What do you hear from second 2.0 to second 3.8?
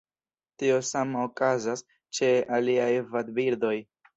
ĉe aliaj vadbirdoj.